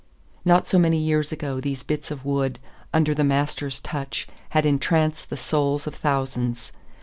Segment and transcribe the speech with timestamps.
[0.43, 2.57] Not so many years ago these bits of wood,
[2.91, 6.71] under the master's touch, had entranced the souls of thousands.